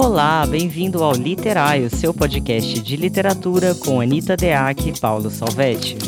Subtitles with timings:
[0.00, 5.98] Olá, bem-vindo ao Literário, seu podcast de literatura com Anita Deac e Paulo Salvetti.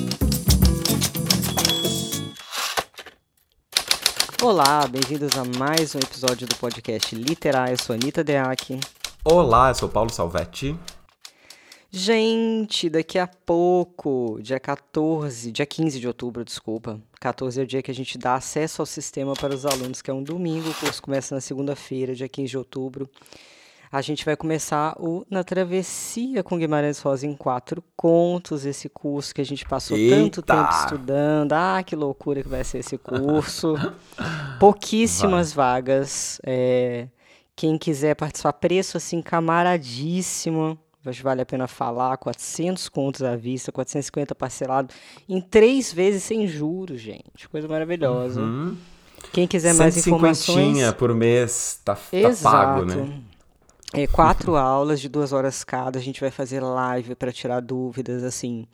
[4.40, 7.72] Olá, bem-vindos a mais um episódio do podcast Literário.
[7.72, 8.78] Eu sou Anita Deac.
[9.24, 10.78] Olá, eu sou Paulo Salvetti.
[11.90, 17.00] Gente, daqui a pouco, dia 14, dia 15 de outubro, desculpa.
[17.20, 20.12] 14 é o dia que a gente dá acesso ao sistema para os alunos, que
[20.12, 23.10] é um domingo, o curso começa na segunda-feira, dia 15 de outubro.
[23.92, 29.34] A gente vai começar o Na Travessia com Guimarães Rosa em quatro contos, esse curso
[29.34, 30.14] que a gente passou Eita.
[30.14, 31.52] tanto tempo estudando.
[31.52, 33.74] Ah, que loucura que vai ser esse curso.
[34.60, 36.40] Pouquíssimas vagas.
[36.46, 37.08] É,
[37.56, 40.78] quem quiser participar, preço assim, camaradíssimo.
[41.02, 44.94] Vale a pena falar, 400 contos à vista, 450 parcelado,
[45.28, 47.48] em três vezes sem juros, gente.
[47.50, 48.40] Coisa maravilhosa.
[48.40, 48.76] Uhum.
[49.32, 50.92] Quem quiser mais informações...
[50.92, 52.00] por mês, tá, tá
[52.42, 53.20] pago, né?
[53.92, 55.98] É, quatro aulas de duas horas cada.
[55.98, 58.66] A gente vai fazer live para tirar dúvidas, assim.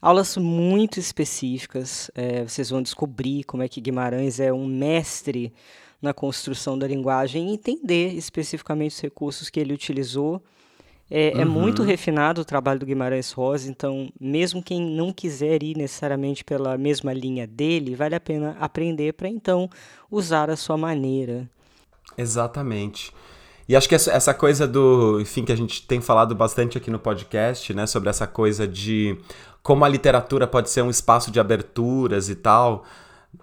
[0.00, 2.10] Aulas muito específicas.
[2.14, 5.52] É, vocês vão descobrir como é que Guimarães é um mestre
[6.00, 10.42] na construção da linguagem e entender especificamente os recursos que ele utilizou.
[11.10, 11.50] É, é Uhum.
[11.50, 16.78] muito refinado o trabalho do Guimarães Rosa, então, mesmo quem não quiser ir necessariamente pela
[16.78, 19.68] mesma linha dele, vale a pena aprender para então
[20.10, 21.48] usar a sua maneira.
[22.16, 23.12] Exatamente.
[23.68, 26.90] E acho que essa, essa coisa do, enfim, que a gente tem falado bastante aqui
[26.90, 29.16] no podcast, né, sobre essa coisa de
[29.62, 32.84] como a literatura pode ser um espaço de aberturas e tal.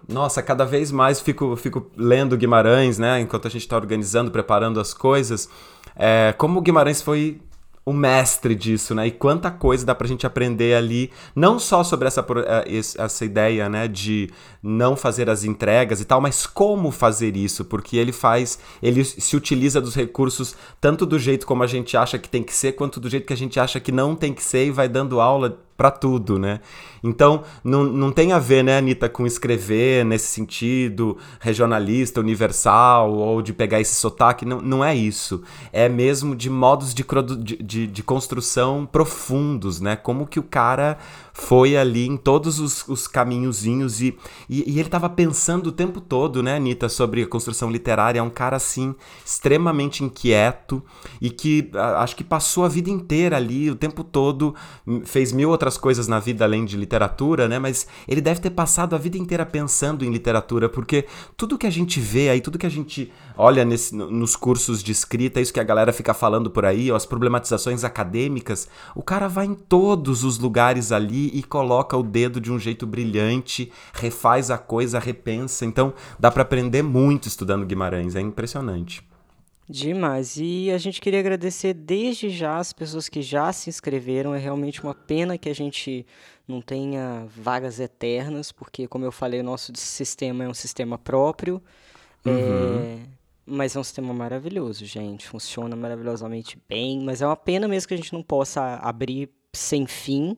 [0.08, 4.78] Nossa, cada vez mais fico, fico lendo Guimarães, né, enquanto a gente está organizando, preparando
[4.78, 5.48] as coisas.
[5.96, 7.40] É, como o Guimarães foi
[7.84, 9.06] o mestre disso, né?
[9.06, 13.68] E quanta coisa dá pra gente aprender ali, não só sobre essa, eh, essa ideia,
[13.68, 14.30] né, de
[14.62, 19.34] não fazer as entregas e tal, mas como fazer isso, porque ele faz, ele se
[19.34, 23.00] utiliza dos recursos tanto do jeito como a gente acha que tem que ser, quanto
[23.00, 25.58] do jeito que a gente acha que não tem que ser e vai dando aula
[25.80, 26.60] pra tudo, né?
[27.02, 33.40] Então, não, não tem a ver, né, Anitta, com escrever nesse sentido regionalista, universal, ou
[33.40, 35.42] de pegar esse sotaque, não, não é isso.
[35.72, 37.02] É mesmo de modos de,
[37.42, 39.94] de, de, de construção profundos, né?
[39.94, 40.98] Como que o cara
[41.32, 44.16] foi ali em todos os, os caminhozinhos e,
[44.48, 48.18] e, e ele tava pensando o tempo todo, né, Anitta, sobre a construção literária.
[48.18, 48.94] É um cara, assim,
[49.24, 50.82] extremamente inquieto
[51.20, 54.54] e que a- acho que passou a vida inteira ali, o tempo todo,
[54.86, 57.58] m- fez mil outras coisas na vida além de literatura, né?
[57.58, 61.70] Mas ele deve ter passado a vida inteira pensando em literatura, porque tudo que a
[61.70, 65.52] gente vê aí, tudo que a gente olha nesse- no- nos cursos de escrita, isso
[65.54, 69.54] que a galera fica falando por aí, ó, as problematizações acadêmicas, o cara vai em
[69.54, 74.98] todos os lugares ali e coloca o dedo de um jeito brilhante, refaz a coisa,
[74.98, 75.64] repensa.
[75.64, 79.02] Então, dá pra aprender muito estudando Guimarães, é impressionante.
[79.70, 80.36] Demais.
[80.36, 84.34] E a gente queria agradecer desde já as pessoas que já se inscreveram.
[84.34, 86.04] É realmente uma pena que a gente
[86.46, 91.62] não tenha vagas eternas, porque, como eu falei, o nosso sistema é um sistema próprio.
[92.26, 92.98] É,
[93.50, 95.26] Mas é um sistema maravilhoso, gente.
[95.26, 97.00] Funciona maravilhosamente bem.
[97.00, 100.36] Mas é uma pena mesmo que a gente não possa abrir sem fim.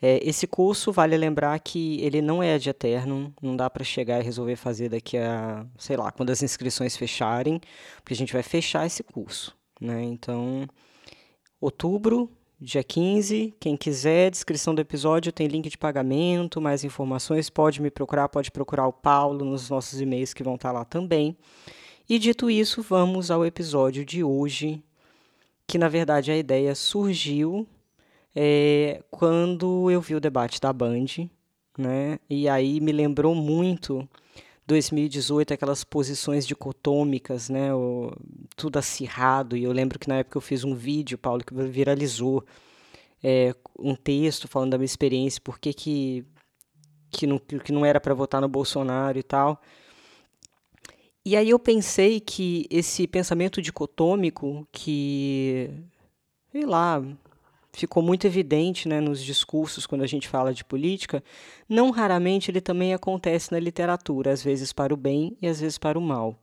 [0.00, 4.20] É, esse curso, vale lembrar que ele não é de eterno, não dá para chegar
[4.20, 7.60] e resolver fazer daqui a, sei lá, quando as inscrições fecharem,
[7.96, 10.04] porque a gente vai fechar esse curso, né?
[10.04, 10.68] Então,
[11.60, 17.82] outubro, dia 15, quem quiser, descrição do episódio tem link de pagamento, mais informações, pode
[17.82, 21.36] me procurar, pode procurar o Paulo nos nossos e-mails que vão estar lá também.
[22.08, 24.82] E dito isso, vamos ao episódio de hoje,
[25.66, 27.68] que na verdade a ideia surgiu
[28.34, 31.28] é, quando eu vi o debate da Band,
[31.76, 32.18] né?
[32.30, 34.08] E aí me lembrou muito
[34.66, 37.74] 2018, aquelas posições dicotômicas, né?
[37.74, 38.10] O,
[38.56, 39.54] tudo acirrado.
[39.54, 42.42] E eu lembro que na época eu fiz um vídeo, Paulo, que viralizou
[43.22, 46.24] é, um texto falando da minha experiência, por que que,
[47.10, 49.60] que, não, que não era para votar no Bolsonaro e tal.
[51.28, 55.68] E aí eu pensei que esse pensamento dicotômico que,
[56.50, 57.04] sei lá,
[57.70, 61.22] ficou muito evidente né, nos discursos quando a gente fala de política,
[61.68, 65.76] não raramente ele também acontece na literatura, às vezes para o bem e às vezes
[65.76, 66.34] para o mal.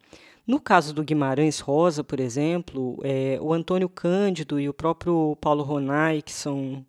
[0.46, 5.64] No caso do Guimarães Rosa, por exemplo, é, o Antônio Cândido e o próprio Paulo
[5.64, 6.86] Ronay, que são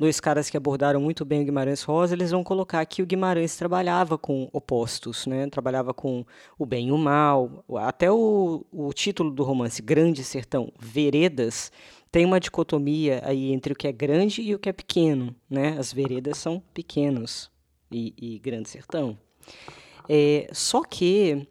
[0.00, 3.54] dois caras que abordaram muito bem o Guimarães Rosa, eles vão colocar que o Guimarães
[3.54, 5.46] trabalhava com opostos, né?
[5.50, 6.24] trabalhava com
[6.58, 7.62] o bem e o mal.
[7.76, 11.70] Até o, o título do romance, Grande Sertão, Veredas,
[12.10, 15.36] tem uma dicotomia aí entre o que é grande e o que é pequeno.
[15.50, 15.76] Né?
[15.78, 17.50] As veredas são pequenos
[17.92, 19.18] e, e Grande Sertão.
[20.08, 21.46] É, só que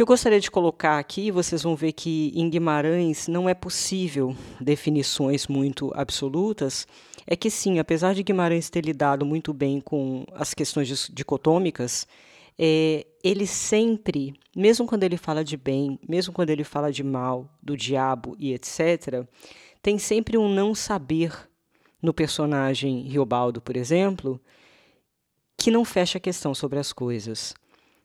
[0.00, 4.34] que eu gostaria de colocar aqui, vocês vão ver que em Guimarães não é possível
[4.58, 6.88] definições muito absolutas,
[7.26, 12.06] é que sim, apesar de Guimarães ter lidado muito bem com as questões dicotômicas,
[12.58, 17.46] é, ele sempre, mesmo quando ele fala de bem, mesmo quando ele fala de mal,
[17.62, 19.26] do diabo e etc.,
[19.82, 21.30] tem sempre um não saber
[22.00, 24.40] no personagem Riobaldo, por exemplo,
[25.58, 27.54] que não fecha a questão sobre as coisas.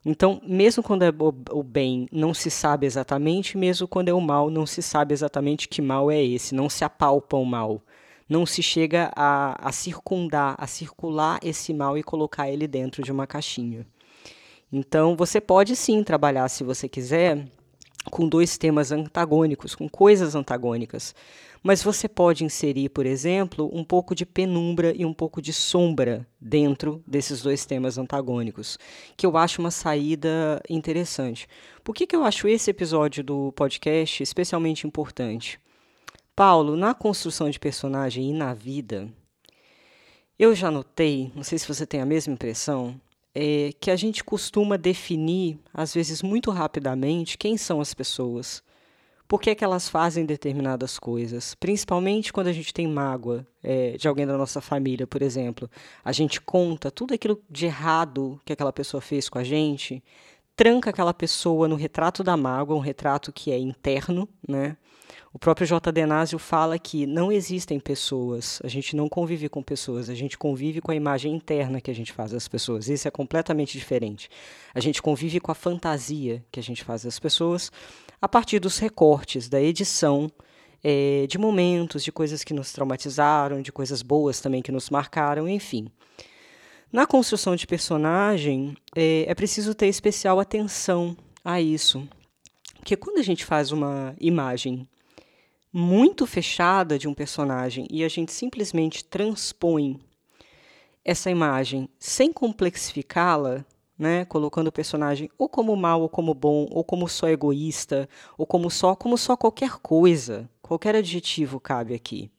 [0.05, 1.11] Então, mesmo quando é
[1.51, 5.67] o bem não se sabe exatamente, mesmo quando é o mal não se sabe exatamente
[5.67, 7.81] que mal é esse, não se apalpa o mal.
[8.29, 13.11] Não se chega a, a circundar, a circular esse mal e colocar ele dentro de
[13.11, 13.85] uma caixinha.
[14.71, 17.47] Então, você pode sim trabalhar, se você quiser,
[18.11, 21.15] com dois temas antagônicos, com coisas antagônicas.
[21.63, 26.27] Mas você pode inserir, por exemplo, um pouco de penumbra e um pouco de sombra
[26.39, 28.77] dentro desses dois temas antagônicos,
[29.17, 31.47] que eu acho uma saída interessante.
[31.83, 35.59] Por que, que eu acho esse episódio do podcast especialmente importante?
[36.35, 39.07] Paulo, na construção de personagem e na vida,
[40.37, 42.99] eu já notei, não sei se você tem a mesma impressão,
[43.35, 48.63] é que a gente costuma definir, às vezes muito rapidamente, quem são as pessoas
[49.27, 51.55] por que, é que elas fazem determinadas coisas.
[51.55, 55.69] Principalmente quando a gente tem mágoa é, de alguém da nossa família, por exemplo.
[56.03, 60.03] A gente conta tudo aquilo de errado que aquela pessoa fez com a gente,
[60.55, 64.77] tranca aquela pessoa no retrato da mágoa, um retrato que é interno, né?
[65.33, 65.91] O próprio J.
[65.91, 70.81] Denásio fala que não existem pessoas, a gente não convive com pessoas, a gente convive
[70.81, 72.87] com a imagem interna que a gente faz das pessoas.
[72.87, 74.29] Isso é completamente diferente.
[74.73, 77.71] A gente convive com a fantasia que a gente faz das pessoas
[78.21, 80.31] a partir dos recortes da edição
[80.83, 85.49] é, de momentos, de coisas que nos traumatizaram, de coisas boas também que nos marcaram,
[85.49, 85.89] enfim.
[86.93, 92.07] Na construção de personagem, é, é preciso ter especial atenção a isso.
[92.77, 94.87] Porque quando a gente faz uma imagem
[95.77, 99.99] muito fechada de um personagem e a gente simplesmente transpõe
[101.03, 103.65] essa imagem sem complexificá-la,
[103.99, 108.07] né, colocando o personagem ou como mal ou como bom, ou como só egoísta,
[108.37, 112.31] ou como só, como só qualquer coisa, qualquer adjetivo cabe aqui.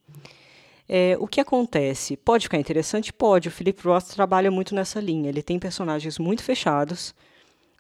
[0.88, 2.16] É, o que acontece?
[2.16, 3.12] Pode ficar interessante?
[3.12, 3.48] Pode.
[3.48, 5.28] O Philip Roth trabalha muito nessa linha.
[5.28, 7.14] Ele tem personagens muito fechados,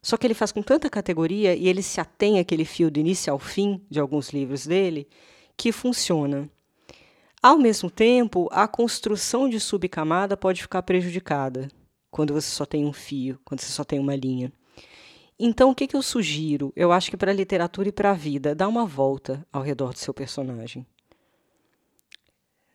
[0.02, 3.32] só que ele faz com tanta categoria e ele se atém àquele fio do início
[3.32, 5.08] ao fim de alguns livros dele
[5.56, 6.48] que funciona.
[7.42, 11.68] Ao mesmo tempo, a construção de subcamada pode ficar prejudicada
[12.10, 14.52] quando você só tem um fio, quando você só tem uma linha.
[15.38, 16.72] Então, o que, que eu sugiro?
[16.74, 19.92] Eu acho que para a literatura e para a vida, dá uma volta ao redor
[19.92, 20.86] do seu personagem.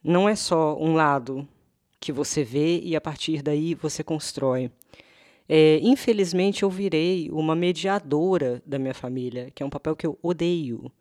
[0.04, 1.48] Não é só um lado
[2.00, 4.72] que você vê e a partir daí você constrói.
[5.50, 10.18] É, infelizmente, eu virei uma mediadora da minha família, que é um papel que eu
[10.22, 10.92] odeio.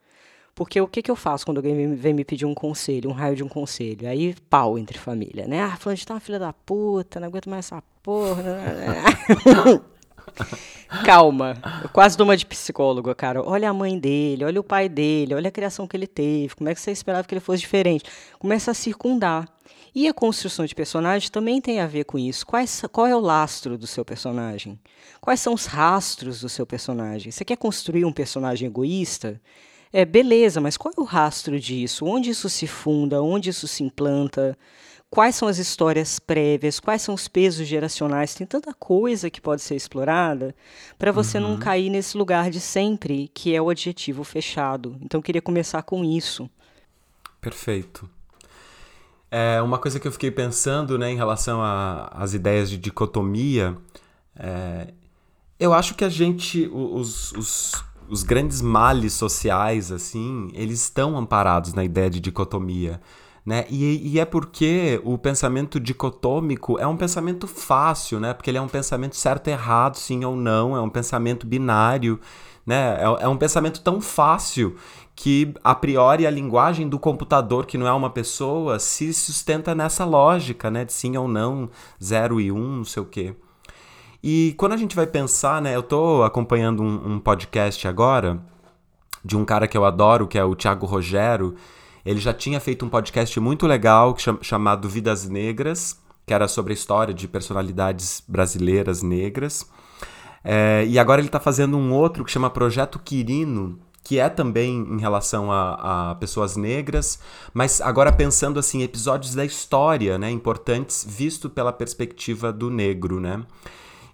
[0.55, 3.37] Porque o que, que eu faço quando alguém vem me pedir um conselho, um raio
[3.37, 4.09] de um conselho?
[4.09, 5.63] Aí, pau entre família, né?
[5.63, 8.45] Ah, falando de tá uma filha da puta, não aguento mais essa porra.
[11.05, 13.43] Calma, eu quase dou uma de psicólogo, cara.
[13.43, 16.69] Olha a mãe dele, olha o pai dele, olha a criação que ele teve, como
[16.69, 18.05] é que você esperava que ele fosse diferente?
[18.39, 19.49] Começa a circundar.
[19.95, 22.47] E a construção de personagem também tem a ver com isso.
[22.47, 24.79] Quais, qual é o lastro do seu personagem?
[25.21, 27.33] Quais são os rastros do seu personagem?
[27.33, 29.41] Você quer construir um personagem egoísta?
[29.93, 32.07] É, beleza, mas qual é o rastro disso?
[32.07, 33.23] Onde isso se funda?
[33.23, 34.57] Onde isso se implanta?
[35.11, 36.79] Quais são as histórias prévias?
[36.79, 38.33] Quais são os pesos geracionais?
[38.33, 40.55] Tem tanta coisa que pode ser explorada
[40.97, 41.51] para você uhum.
[41.51, 44.97] não cair nesse lugar de sempre, que é o adjetivo fechado.
[45.03, 46.49] Então, eu queria começar com isso.
[47.41, 48.09] Perfeito.
[49.29, 51.61] É, uma coisa que eu fiquei pensando né, em relação
[52.13, 53.77] às ideias de dicotomia,
[54.37, 54.93] é,
[55.59, 61.73] eu acho que a gente, os, os os grandes males sociais, assim, eles estão amparados
[61.73, 63.01] na ideia de dicotomia.
[63.47, 63.65] Né?
[63.71, 68.35] E, e, é porque o pensamento dicotômico é um pensamento fácil, né?
[68.35, 72.21] Porque ele é um pensamento certo errado, sim ou não, é um pensamento binário,
[72.67, 72.99] né?
[73.01, 74.77] É, é um pensamento tão fácil
[75.17, 80.05] que, a priori, a linguagem do computador, que não é uma pessoa, se sustenta nessa
[80.05, 80.85] lógica, né?
[80.85, 81.71] De sim ou não,
[82.03, 83.35] zero e um, não sei o quê.
[84.23, 85.75] E quando a gente vai pensar, né?
[85.75, 88.41] Eu tô acompanhando um, um podcast agora
[89.25, 91.55] de um cara que eu adoro, que é o Thiago Rogero.
[92.05, 96.75] Ele já tinha feito um podcast muito legal chamado Vidas Negras, que era sobre a
[96.75, 99.67] história de personalidades brasileiras negras.
[100.43, 104.79] É, e agora ele está fazendo um outro que chama Projeto Quirino, que é também
[104.79, 107.21] em relação a, a, pessoas negras,
[107.53, 113.43] mas agora pensando assim episódios da história, né, importantes visto pela perspectiva do negro, né?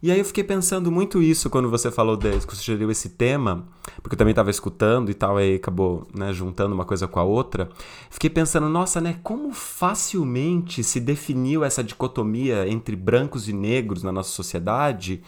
[0.02, 3.66] E aí eu fiquei pensando muito isso quando você falou desse, que sugeriu esse tema,
[4.02, 7.24] porque eu também estava escutando e tal, aí acabou né, juntando uma coisa com a
[7.24, 7.70] outra.
[8.10, 14.12] Fiquei pensando, nossa, né, como facilmente se definiu essa dicotomia entre brancos e negros na
[14.12, 15.22] nossa sociedade.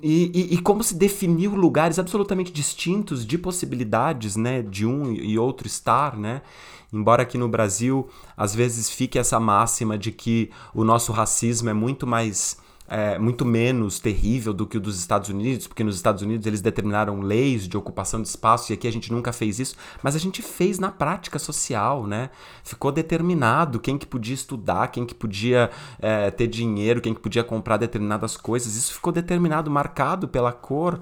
[0.00, 5.36] E, e, e, como se definiu lugares absolutamente distintos de possibilidades, né, de um e
[5.36, 6.42] outro estar, né?
[6.92, 11.72] Embora aqui no Brasil às vezes fique essa máxima de que o nosso racismo é
[11.72, 12.61] muito mais
[12.92, 16.60] é, muito menos terrível do que o dos Estados Unidos, porque nos Estados Unidos eles
[16.60, 20.18] determinaram leis de ocupação de espaço e aqui a gente nunca fez isso, mas a
[20.18, 22.28] gente fez na prática social, né?
[22.62, 27.42] Ficou determinado quem que podia estudar, quem que podia é, ter dinheiro, quem que podia
[27.42, 28.76] comprar determinadas coisas.
[28.76, 31.00] Isso ficou determinado, marcado pela cor,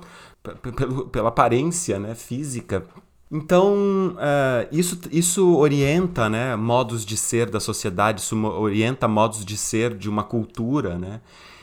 [1.10, 2.86] pela aparência né, física.
[3.32, 9.56] Então, uh, isso, isso orienta né, modos de ser da sociedade, isso orienta modos de
[9.56, 11.20] ser de uma cultura, né?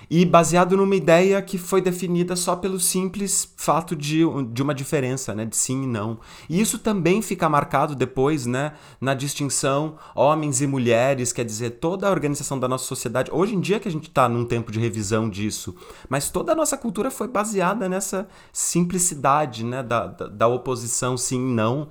[0.09, 4.21] E baseado numa ideia que foi definida só pelo simples fato de,
[4.51, 6.19] de uma diferença, né, de sim e não.
[6.49, 12.07] E isso também fica marcado depois, né, na distinção homens e mulheres, quer dizer, toda
[12.07, 13.31] a organização da nossa sociedade.
[13.31, 15.75] Hoje em dia que a gente está num tempo de revisão disso,
[16.07, 21.49] mas toda a nossa cultura foi baseada nessa simplicidade, né, da, da, da oposição sim
[21.49, 21.89] e não.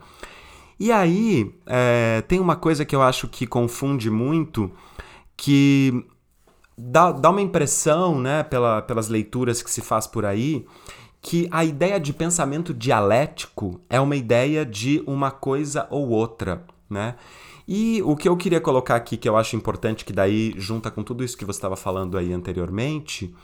[0.79, 4.71] E aí, é, tem uma coisa que eu acho que confunde muito,
[5.35, 6.05] que
[6.77, 10.67] dá, dá uma impressão, né, pela, pelas leituras que se faz por aí,
[11.21, 17.17] que a ideia de pensamento dialético é uma ideia de uma coisa ou outra, né?
[17.67, 21.03] E o que eu queria colocar aqui, que eu acho importante, que daí junta com
[21.03, 23.35] tudo isso que você estava falando aí anteriormente,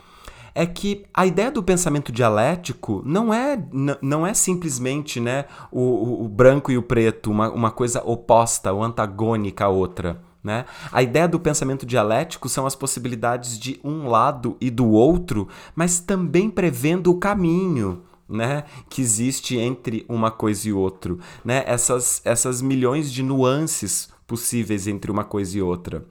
[0.55, 3.59] é que a ideia do pensamento dialético não é,
[4.01, 8.85] não é simplesmente né, o, o branco e o preto, uma, uma coisa oposta ou
[8.85, 10.23] antagônica à outra.
[10.42, 10.64] Né?
[10.90, 16.00] A ideia do pensamento dialético são as possibilidades de um lado e do outro, mas
[16.00, 18.02] também prevendo o caminho.
[18.28, 21.64] Né, que existe entre uma coisa e outro, né?
[21.66, 26.06] Essas, essas milhões de nuances possíveis entre uma coisa e outra.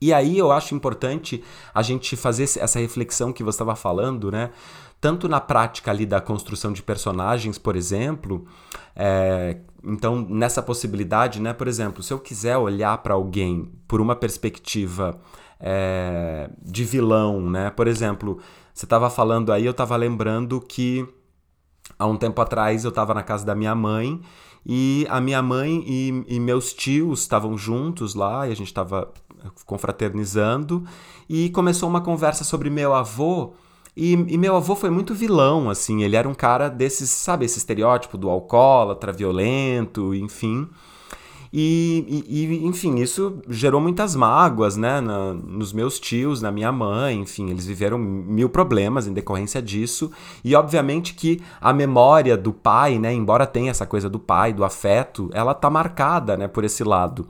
[0.00, 1.42] E aí eu acho importante
[1.74, 4.50] a gente fazer essa reflexão que você estava falando, né?
[5.00, 8.44] Tanto na prática ali da construção de personagens, por exemplo,
[8.94, 14.14] é, então, nessa possibilidade, né, por exemplo, se eu quiser olhar para alguém por uma
[14.14, 15.20] perspectiva
[15.58, 18.38] é, de vilão, né, por exemplo,
[18.72, 21.06] você estava falando aí, eu estava lembrando que
[21.98, 24.20] há um tempo atrás eu estava na casa da minha mãe
[24.64, 29.12] e a minha mãe e, e meus tios estavam juntos lá e a gente estava
[29.66, 30.84] confraternizando
[31.28, 33.54] e começou uma conversa sobre meu avô
[33.96, 36.02] e, e, meu avô foi muito vilão, assim.
[36.02, 40.68] Ele era um cara desses, sabe, esse estereótipo do alcoólatra, violento, enfim.
[41.54, 47.20] E, e, enfim, isso gerou muitas mágoas, né, na, nos meus tios, na minha mãe,
[47.20, 50.10] enfim, eles viveram mil problemas em decorrência disso.
[50.42, 54.64] E obviamente que a memória do pai, né, embora tenha essa coisa do pai, do
[54.64, 57.28] afeto, ela tá marcada, né, por esse lado.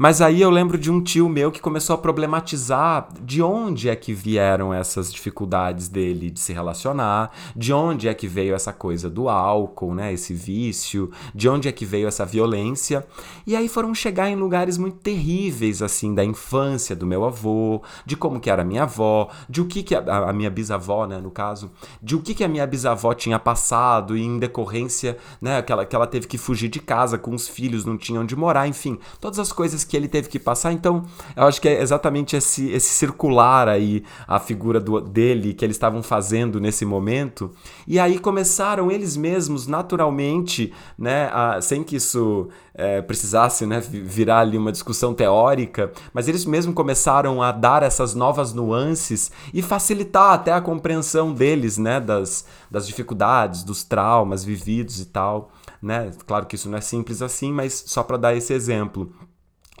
[0.00, 3.96] Mas aí eu lembro de um tio meu que começou a problematizar de onde é
[3.96, 9.10] que vieram essas dificuldades dele de se relacionar, de onde é que veio essa coisa
[9.10, 13.04] do álcool, né, esse vício, de onde é que veio essa violência.
[13.44, 18.16] E aí foram chegar em lugares muito terríveis assim da infância do meu avô, de
[18.16, 21.18] como que era a minha avó, de o que que a, a minha bisavó, né,
[21.18, 25.60] no caso, de o que que a minha bisavó tinha passado e em decorrência, né,
[25.60, 28.36] que ela, que ela teve que fugir de casa com os filhos, não tinha onde
[28.36, 30.72] morar, enfim, todas as coisas que ele teve que passar.
[30.72, 31.04] Então,
[31.34, 35.76] eu acho que é exatamente esse, esse circular aí, a figura do, dele que eles
[35.76, 37.50] estavam fazendo nesse momento.
[37.86, 44.40] E aí começaram eles mesmos, naturalmente, né, a, sem que isso é, precisasse né, virar
[44.40, 50.32] ali uma discussão teórica, mas eles mesmos começaram a dar essas novas nuances e facilitar
[50.32, 55.50] até a compreensão deles, né, das, das dificuldades, dos traumas vividos e tal.
[55.82, 56.10] Né?
[56.26, 59.12] Claro que isso não é simples assim, mas só para dar esse exemplo.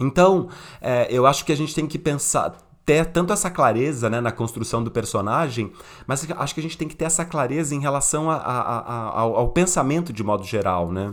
[0.00, 0.48] Então,
[0.80, 4.32] é, eu acho que a gente tem que pensar, ter tanto essa clareza né, na
[4.32, 5.70] construção do personagem,
[6.06, 9.20] mas acho que a gente tem que ter essa clareza em relação a, a, a,
[9.20, 11.12] ao, ao, pensamento de modo geral, né?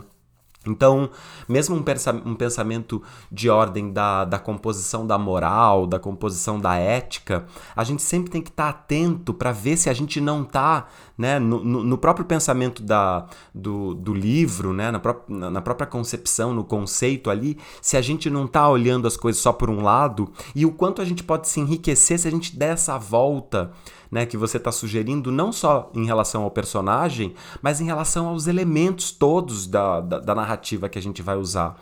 [0.65, 1.09] Então,
[1.47, 7.45] mesmo um pensamento de ordem da, da composição da moral, da composição da ética,
[7.75, 11.39] a gente sempre tem que estar atento para ver se a gente não está né,
[11.39, 17.29] no, no, próprio pensamento da, do, do livro, né, na, na própria concepção, no conceito
[17.29, 20.71] ali, se a gente não está olhando as coisas só por um lado e o
[20.71, 23.71] quanto a gente pode se enriquecer se a gente der essa volta
[24.11, 28.47] né, que você está sugerindo, não só em relação ao personagem, mas em relação aos
[28.47, 31.75] elementos todos da, da, da narrativa que a gente vai usar.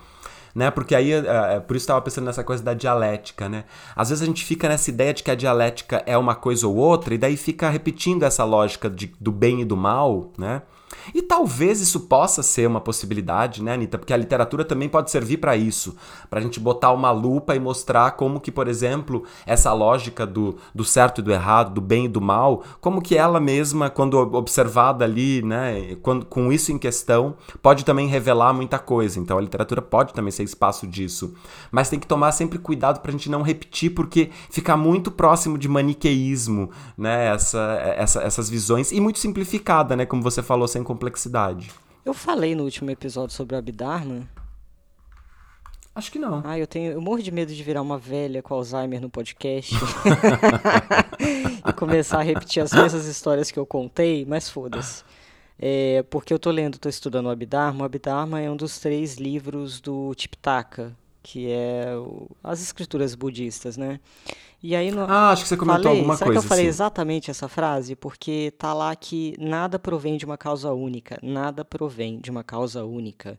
[0.54, 0.70] né?
[0.70, 3.64] Porque aí, é, por isso estava pensando nessa coisa da dialética, né?
[3.96, 6.76] Às vezes a gente fica nessa ideia de que a dialética é uma coisa ou
[6.76, 10.62] outra, e daí fica repetindo essa lógica de, do bem e do mal, né?
[11.12, 13.98] E talvez isso possa ser uma possibilidade, né, Anitta?
[13.98, 15.96] Porque a literatura também pode servir para isso,
[16.30, 20.56] para a gente botar uma lupa e mostrar como que, por exemplo, essa lógica do,
[20.74, 24.14] do certo e do errado, do bem e do mal, como que ela mesma, quando
[24.14, 29.18] observada ali, né, quando, com isso em questão, pode também revelar muita coisa.
[29.18, 31.34] Então a literatura pode também ser espaço disso.
[31.70, 35.58] Mas tem que tomar sempre cuidado para a gente não repetir, porque fica muito próximo
[35.58, 40.82] de maniqueísmo, né, essa, essa, essas visões, e muito simplificada, né, como você falou, sem
[40.94, 41.72] complexidade.
[42.04, 44.28] Eu falei no último episódio sobre o Abdharma.
[45.94, 46.42] Acho que não.
[46.44, 46.92] Ah, eu tenho.
[46.92, 49.74] Eu morro de medo de virar uma velha com Alzheimer no podcast.
[51.68, 55.04] e começar a repetir as mesmas histórias que eu contei, mas foda-se.
[55.58, 57.82] É, porque eu tô lendo, tô estudando o Abdharma.
[57.82, 63.78] O Abdharma é um dos três livros do Tipitaka, que é o, as escrituras budistas,
[63.78, 63.98] né?
[64.62, 65.04] E aí no...
[65.04, 66.40] Ah, acho que você comentou falei, alguma será coisa.
[66.40, 66.68] que eu falei assim.
[66.68, 67.96] exatamente essa frase?
[67.96, 71.18] Porque tá lá que nada provém de uma causa única.
[71.22, 73.38] Nada provém de uma causa única.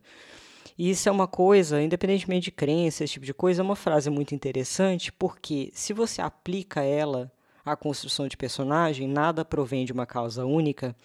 [0.76, 4.10] E isso é uma coisa, independentemente de crença, esse tipo de coisa, é uma frase
[4.10, 7.32] muito interessante, porque se você aplica ela
[7.64, 10.96] à construção de personagem, nada provém de uma causa única,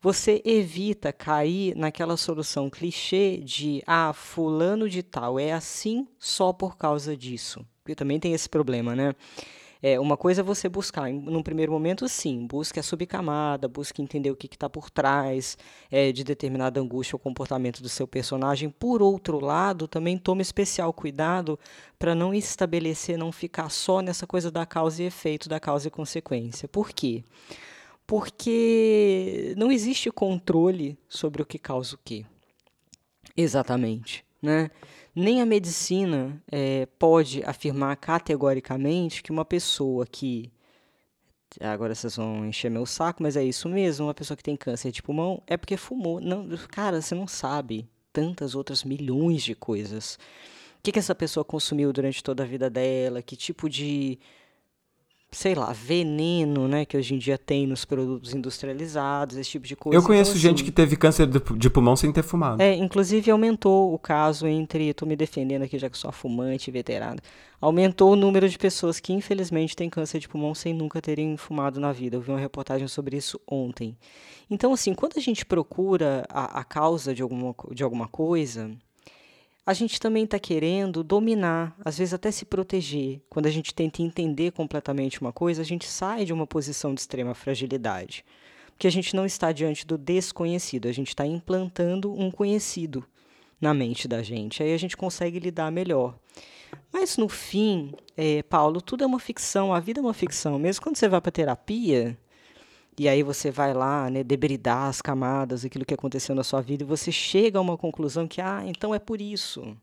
[0.00, 6.76] você evita cair naquela solução clichê de ah, fulano de tal é assim só por
[6.76, 7.66] causa disso.
[7.82, 9.14] Porque também tem esse problema, né?
[9.80, 14.30] É, uma coisa é você buscar, num primeiro momento, sim, busque a subcamada, busque entender
[14.30, 15.56] o que está por trás
[15.88, 18.70] é, de determinada angústia ou comportamento do seu personagem.
[18.70, 21.58] Por outro lado, também tome especial cuidado
[21.96, 25.90] para não estabelecer, não ficar só nessa coisa da causa e efeito, da causa e
[25.92, 26.68] consequência.
[26.68, 27.22] Por quê?
[27.22, 27.77] Porque
[29.54, 32.24] não existe controle sobre o que causa o quê.
[33.36, 34.70] Exatamente, né?
[35.14, 40.50] Nem a medicina é, pode afirmar categoricamente que uma pessoa que.
[41.60, 44.06] Agora vocês vão encher meu saco, mas é isso mesmo.
[44.06, 46.20] Uma pessoa que tem câncer de pulmão é porque fumou.
[46.20, 50.18] Não, cara, você não sabe tantas outras milhões de coisas.
[50.78, 53.22] O que, que essa pessoa consumiu durante toda a vida dela?
[53.22, 54.18] Que tipo de
[55.30, 59.76] sei lá, veneno, né, que hoje em dia tem nos produtos industrializados, esse tipo de
[59.76, 59.98] coisa.
[59.98, 62.62] Eu conheço então, gente assim, que teve câncer de pulmão sem ter fumado.
[62.62, 67.20] É, inclusive aumentou o caso entre, tô me defendendo aqui já que sou fumante veterano,
[67.60, 71.78] aumentou o número de pessoas que infelizmente têm câncer de pulmão sem nunca terem fumado
[71.78, 72.16] na vida.
[72.16, 73.96] Eu vi uma reportagem sobre isso ontem.
[74.50, 78.70] Então, assim, quando a gente procura a, a causa de alguma, de alguma coisa,
[79.68, 83.20] a gente também está querendo dominar, às vezes até se proteger.
[83.28, 87.02] Quando a gente tenta entender completamente uma coisa, a gente sai de uma posição de
[87.02, 88.24] extrema fragilidade.
[88.68, 93.04] Porque a gente não está diante do desconhecido, a gente está implantando um conhecido
[93.60, 94.62] na mente da gente.
[94.62, 96.18] Aí a gente consegue lidar melhor.
[96.90, 100.58] Mas no fim, é, Paulo, tudo é uma ficção, a vida é uma ficção.
[100.58, 102.16] Mesmo quando você vai para terapia,
[102.98, 106.82] e aí você vai lá, né, debridar as camadas, aquilo que aconteceu na sua vida,
[106.82, 109.76] e você chega a uma conclusão que, ah, então é por isso.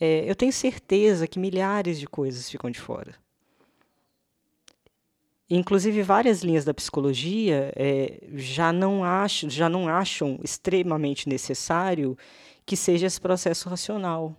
[0.00, 3.14] É, eu tenho certeza que milhares de coisas ficam de fora.
[5.48, 12.18] Inclusive, várias linhas da psicologia é, já, não acham, já não acham extremamente necessário
[12.64, 14.34] que seja esse processo racional.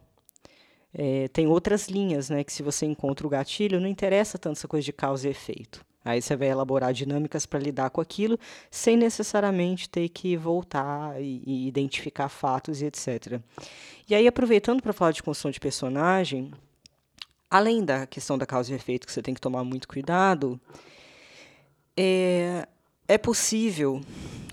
[0.99, 4.67] É, tem outras linhas, né, que se você encontra o gatilho, não interessa tanto essa
[4.67, 5.85] coisa de causa e efeito.
[6.03, 8.39] Aí você vai elaborar dinâmicas para lidar com aquilo,
[8.71, 13.39] sem necessariamente ter que voltar e, e identificar fatos e etc.
[14.09, 16.51] E aí, aproveitando para falar de construção de personagem,
[17.51, 20.59] além da questão da causa e efeito, que você tem que tomar muito cuidado,
[21.95, 22.65] é,
[23.05, 24.01] é possível,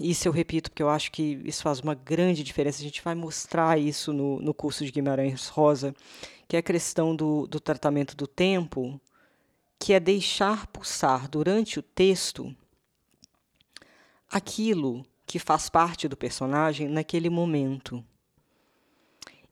[0.00, 3.14] isso eu repito, porque eu acho que isso faz uma grande diferença, a gente vai
[3.14, 5.94] mostrar isso no, no curso de Guimarães Rosa,
[6.48, 9.00] que é a questão do, do tratamento do tempo,
[9.78, 12.54] que é deixar pulsar durante o texto
[14.30, 18.04] aquilo que faz parte do personagem naquele momento.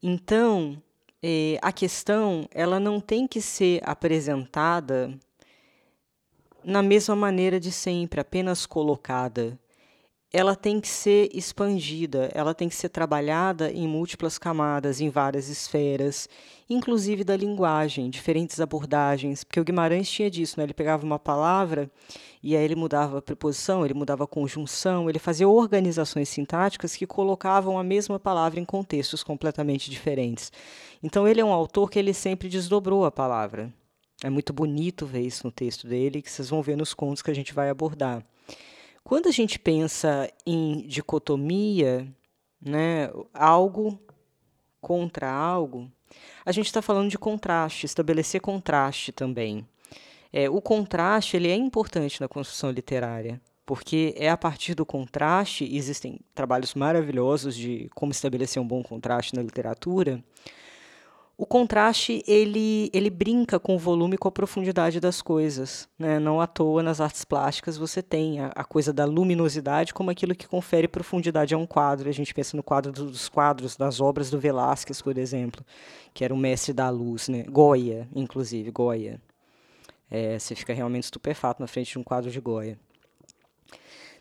[0.03, 0.83] Então,
[1.23, 5.17] eh, a questão ela não tem que ser apresentada
[6.65, 9.59] na mesma maneira de sempre, apenas colocada
[10.33, 15.49] ela tem que ser expandida, ela tem que ser trabalhada em múltiplas camadas, em várias
[15.49, 16.27] esferas,
[16.71, 20.65] inclusive da linguagem, diferentes abordagens, porque o Guimarães tinha disso, né?
[20.65, 21.91] ele pegava uma palavra
[22.43, 27.07] e aí ele mudava a preposição, ele mudava a conjunção, ele fazia organizações sintáticas que
[27.07, 30.51] colocavam a mesma palavra em contextos completamente diferentes.
[31.03, 33.71] Então ele é um autor que ele sempre desdobrou a palavra.
[34.25, 37.31] É muito bonito ver isso no texto dele, que vocês vão ver nos contos que
[37.31, 38.25] a gente vai abordar.
[39.05, 42.07] Quando a gente pensa em dicotomia,
[42.61, 43.99] né, algo
[44.81, 45.91] contra algo,
[46.45, 49.67] A gente está falando de contraste, estabelecer contraste também.
[50.33, 55.65] É, o contraste ele é importante na construção literária, porque é a partir do contraste,
[55.75, 60.23] existem trabalhos maravilhosos de como estabelecer um bom contraste na literatura,
[61.37, 65.89] o contraste ele, ele brinca com o volume e com a profundidade das coisas.
[65.99, 66.19] Né?
[66.19, 70.35] Não à toa nas artes plásticas você tem a, a, coisa da luminosidade como aquilo
[70.35, 72.09] que confere profundidade a um quadro.
[72.09, 75.65] A gente pensa no quadro dos quadros das obras do Velázquez, por exemplo,
[76.13, 77.45] que era o mestre da luz, né?
[77.45, 79.21] Goya, inclusive, Goya.
[80.11, 82.79] É, você fica realmente estupefato na frente de um quadro de Goya.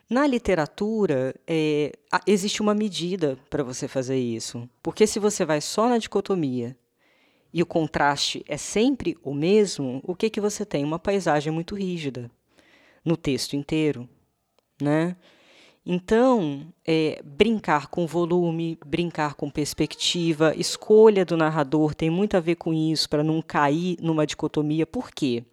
[0.09, 1.91] Na literatura, é,
[2.25, 4.67] existe uma medida para você fazer isso.
[4.81, 6.75] Porque se você vai só na dicotomia
[7.53, 10.83] e o contraste é sempre o mesmo, o que, que você tem?
[10.83, 12.29] Uma paisagem muito rígida
[13.03, 14.07] no texto inteiro,
[14.81, 15.15] né?
[15.85, 22.55] Então, é, brincar com volume, brincar com perspectiva, escolha do narrador tem muito a ver
[22.55, 24.85] com isso, para não cair numa dicotomia.
[24.85, 25.43] Por quê?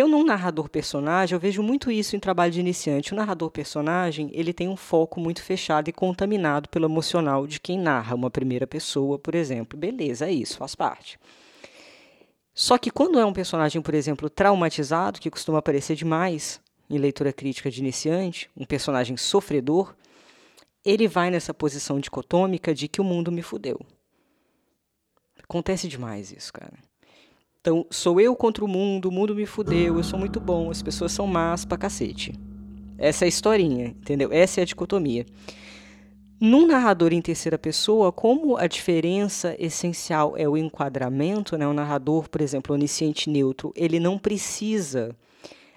[0.00, 3.12] Eu, num narrador-personagem, eu vejo muito isso em trabalho de iniciante.
[3.12, 8.14] O narrador-personagem, ele tem um foco muito fechado e contaminado pelo emocional de quem narra
[8.14, 9.78] uma primeira pessoa, por exemplo.
[9.78, 11.18] Beleza, é isso, faz parte.
[12.54, 17.32] Só que quando é um personagem, por exemplo, traumatizado, que costuma aparecer demais em leitura
[17.32, 19.96] crítica de iniciante, um personagem sofredor,
[20.84, 23.80] ele vai nessa posição dicotômica de que o mundo me fudeu.
[25.42, 26.78] Acontece demais isso, cara.
[27.64, 30.82] Então, sou eu contra o mundo, o mundo me fudeu, eu sou muito bom, as
[30.82, 32.34] pessoas são más pra cacete.
[32.98, 34.28] Essa é a historinha, entendeu?
[34.30, 35.24] Essa é a dicotomia.
[36.38, 41.66] Num narrador em terceira pessoa, como a diferença essencial é o enquadramento, né?
[41.66, 45.16] O narrador, por exemplo, onisciente neutro, ele não precisa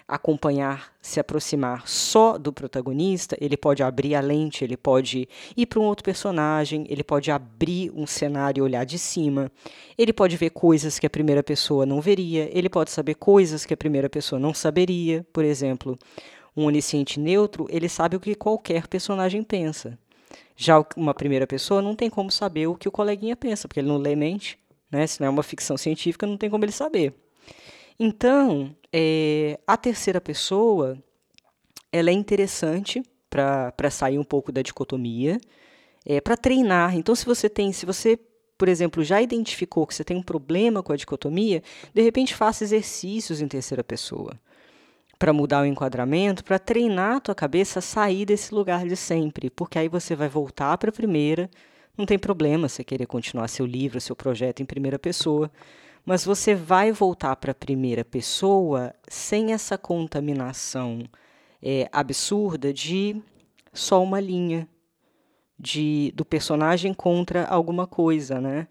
[0.08, 5.78] acompanhar, se aproximar só do protagonista, ele pode abrir a lente, ele pode ir para
[5.78, 9.52] um outro personagem, ele pode abrir um cenário e olhar de cima,
[9.98, 13.74] ele pode ver coisas que a primeira pessoa não veria, ele pode saber coisas que
[13.74, 15.26] a primeira pessoa não saberia.
[15.30, 15.98] Por exemplo,
[16.56, 19.98] um onisciente neutro, ele sabe o que qualquer personagem pensa.
[20.56, 23.88] Já uma primeira pessoa não tem como saber o que o coleguinha pensa, porque ele
[23.88, 24.58] não lê mente,
[24.90, 25.06] né?
[25.06, 27.14] Se não é uma ficção científica, não tem como ele saber.
[28.00, 30.98] Então, é, a terceira pessoa
[31.92, 35.40] ela é interessante para sair um pouco da dicotomia,
[36.04, 36.96] é, para treinar.
[36.96, 38.18] Então, se você tem, se você,
[38.56, 41.62] por exemplo, já identificou que você tem um problema com a dicotomia,
[41.94, 44.38] de repente faça exercícios em terceira pessoa
[45.18, 49.50] para mudar o enquadramento, para treinar a tua cabeça a sair desse lugar de sempre,
[49.50, 51.50] porque aí você vai voltar para a primeira.
[51.96, 55.50] Não tem problema você querer continuar seu livro, seu projeto em primeira pessoa,
[56.08, 61.02] mas você vai voltar para a primeira pessoa sem essa contaminação
[61.62, 63.22] é, absurda de
[63.74, 64.66] só uma linha
[65.58, 68.68] de do personagem contra alguma coisa, né?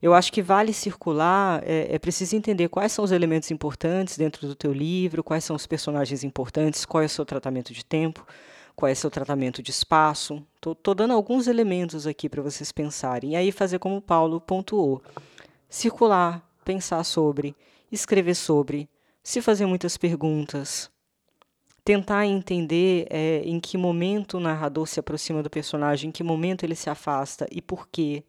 [0.00, 4.48] Eu acho que vale circular, é, é preciso entender quais são os elementos importantes dentro
[4.48, 8.26] do teu livro, quais são os personagens importantes, qual é o seu tratamento de tempo,
[8.74, 10.42] qual é o seu tratamento de espaço.
[10.56, 13.32] Estou dando alguns elementos aqui para vocês pensarem.
[13.32, 15.02] E aí fazer como o Paulo pontuou.
[15.68, 17.54] Circular, pensar sobre,
[17.90, 18.88] escrever sobre,
[19.22, 20.90] se fazer muitas perguntas,
[21.84, 26.64] tentar entender é, em que momento o narrador se aproxima do personagem, em que momento
[26.64, 28.24] ele se afasta e por quê.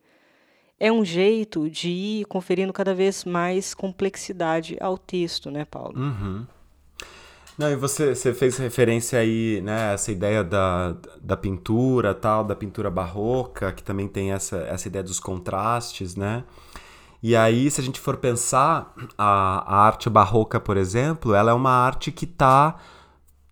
[0.79, 5.97] É um jeito de ir conferindo cada vez mais complexidade ao texto, né, Paulo?
[5.97, 6.45] Uhum.
[7.57, 12.55] Não, e você, você fez referência aí, né, essa ideia da, da pintura, tal, da
[12.55, 16.43] pintura barroca, que também tem essa, essa ideia dos contrastes, né?
[17.23, 21.53] E aí, se a gente for pensar, a, a arte barroca, por exemplo, ela é
[21.53, 22.75] uma arte que está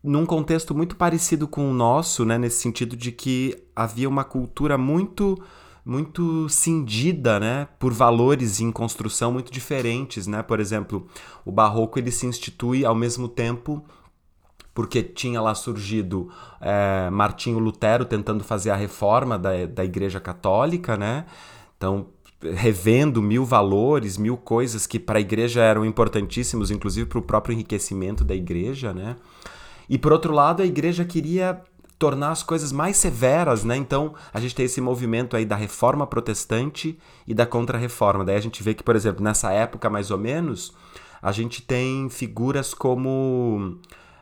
[0.04, 4.78] num contexto muito parecido com o nosso, né, nesse sentido de que havia uma cultura
[4.78, 5.42] muito
[5.84, 10.44] muito cindida, né, por valores em construção muito diferentes, né?
[10.44, 11.08] Por exemplo,
[11.44, 13.84] o barroco ele se institui ao mesmo tempo
[14.76, 16.30] porque tinha lá surgido
[16.60, 21.26] é, Martinho Lutero tentando fazer a reforma da, da Igreja Católica, né?
[21.78, 22.08] Então
[22.42, 27.54] revendo mil valores, mil coisas que para a igreja eram importantíssimos, inclusive para o próprio
[27.54, 29.16] enriquecimento da igreja, né?
[29.90, 31.62] E por outro lado, a igreja queria
[32.00, 33.76] tornar as coisas mais severas, né?
[33.76, 38.26] Então, a gente tem esse movimento aí da reforma protestante e da contra-reforma.
[38.26, 40.74] Daí a gente vê que, por exemplo, nessa época mais ou menos,
[41.22, 43.78] a gente tem figuras como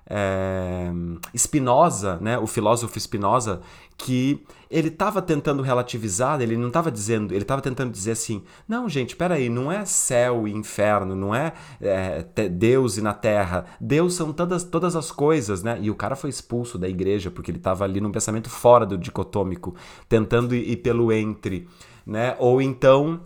[0.09, 0.91] é,
[1.37, 3.61] Spinoza, né, o filósofo Spinoza,
[3.95, 8.87] que ele estava tentando relativizar, ele não estava dizendo, ele estava tentando dizer assim, não,
[8.87, 14.13] gente, peraí, não é céu e inferno, não é, é Deus e na terra, Deus
[14.13, 15.77] são todas, todas as coisas, né?
[15.81, 18.97] E o cara foi expulso da igreja porque ele estava ali num pensamento fora do
[18.97, 19.75] dicotômico,
[20.07, 21.67] tentando ir pelo entre,
[22.05, 22.35] né?
[22.39, 23.21] Ou então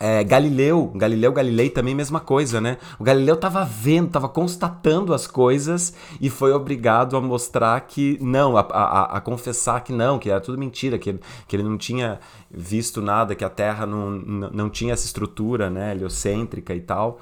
[0.00, 2.78] é, Galileu, Galileu Galilei também mesma coisa, né?
[2.98, 8.56] O Galileu estava vendo, estava constatando as coisas e foi obrigado a mostrar que não,
[8.56, 12.18] a, a, a, confessar que não, que era tudo mentira, que, que ele não tinha
[12.50, 17.20] visto nada, que a Terra não, não, tinha essa estrutura, né, heliocêntrica e tal.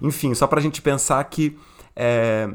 [0.00, 1.58] Enfim, só para a gente pensar que
[1.96, 2.48] é,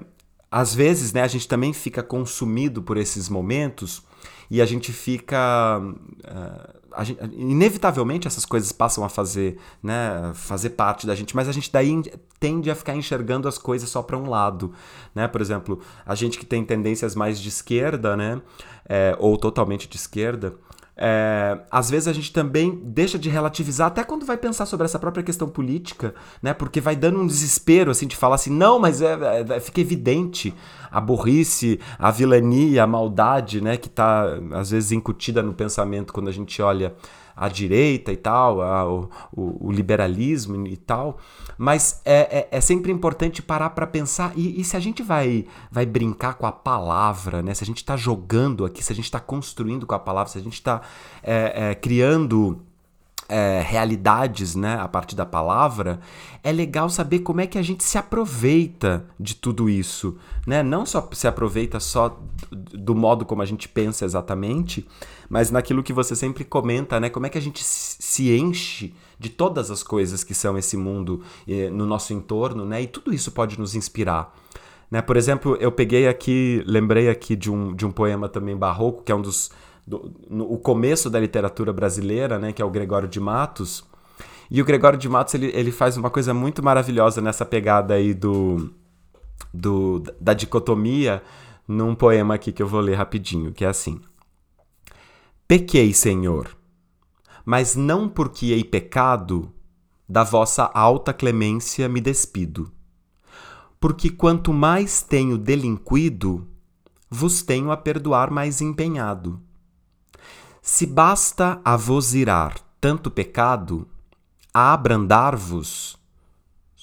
[0.50, 4.04] às vezes, né, a gente também fica consumido por esses momentos
[4.50, 11.06] e a gente fica uh, gente, inevitavelmente essas coisas passam a fazer, né, fazer parte
[11.06, 12.02] da gente, mas a gente daí
[12.40, 14.74] tende a ficar enxergando as coisas só para um lado,
[15.14, 15.28] né?
[15.28, 18.42] Por exemplo, a gente que tem tendências mais de esquerda, né,
[18.88, 20.56] é, ou totalmente de esquerda,
[20.98, 24.98] é, às vezes a gente também deixa de relativizar até quando vai pensar sobre essa
[24.98, 26.54] própria questão política, né?
[26.54, 29.82] Porque vai dando um desespero assim de falar assim, não, mas é, é, é fica
[29.82, 30.54] evidente
[30.90, 33.76] a burrice, a vilania, a maldade, né?
[33.76, 36.96] Que está às vezes incutida no pensamento quando a gente olha
[37.36, 41.18] a direita e tal, a, o, o, liberalismo e tal,
[41.58, 45.46] mas é, é, é sempre importante parar para pensar e, e, se a gente vai,
[45.70, 47.54] vai brincar com a palavra, né?
[47.54, 50.38] Se a gente está jogando aqui, se a gente está construindo com a palavra, se
[50.38, 50.82] a gente está
[51.22, 52.62] é, é, criando
[53.28, 56.00] é, realidades né, a partir da palavra,
[56.44, 60.18] é legal saber como é que a gente se aproveita de tudo isso.
[60.46, 60.62] Né?
[60.62, 62.20] Não só se aproveita só
[62.52, 64.88] do modo como a gente pensa exatamente,
[65.30, 67.10] mas naquilo que você sempre comenta, né?
[67.10, 71.24] Como é que a gente se enche de todas as coisas que são esse mundo
[71.48, 72.84] eh, no nosso entorno, né?
[72.84, 74.36] E tudo isso pode nos inspirar.
[74.90, 75.02] Né?
[75.02, 79.12] Por exemplo, eu peguei aqui, lembrei aqui de um, de um poema também barroco, que
[79.12, 79.52] é um dos
[79.86, 83.86] do, no, o começo da literatura brasileira, né, que é o Gregório de Matos.
[84.50, 88.14] E o Gregório de Matos ele, ele faz uma coisa muito maravilhosa nessa pegada aí
[88.14, 88.72] do,
[89.54, 91.22] do da dicotomia
[91.68, 94.00] num poema aqui que eu vou ler rapidinho, que é assim:
[95.48, 96.56] Pequei, Senhor,
[97.44, 99.52] mas não porque hei pecado,
[100.08, 102.72] da vossa alta clemência me despido.
[103.80, 106.48] Porque quanto mais tenho delinquido,
[107.10, 109.42] vos tenho a perdoar mais empenhado.
[110.68, 113.88] Se basta a vos irar tanto pecado,
[114.52, 115.96] a abrandar-vos,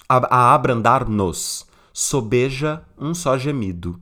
[0.09, 4.01] a, a abrandar-nos, sobeja um só gemido,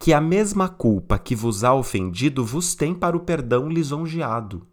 [0.00, 4.66] que a mesma culpa que vos há ofendido vos tem para o perdão lisonjeado.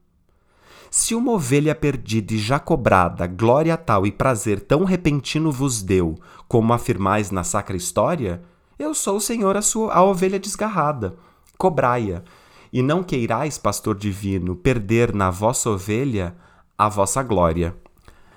[0.90, 6.16] Se uma ovelha perdida e já cobrada, glória tal e prazer tão repentino vos deu,
[6.48, 8.42] como afirmais na sacra história,
[8.80, 11.16] eu sou o Senhor a sua a ovelha desgarrada.
[11.60, 12.24] Cobrai-a,
[12.72, 16.36] e não queirais, pastor divino, perder na vossa ovelha
[16.78, 17.76] a vossa glória.